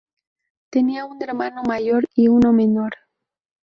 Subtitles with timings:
[0.71, 2.91] Tenía un hermano mayor y uno menor.